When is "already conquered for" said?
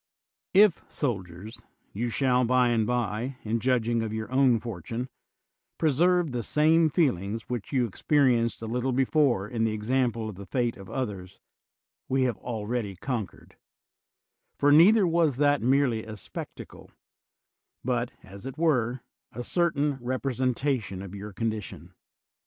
12.39-14.71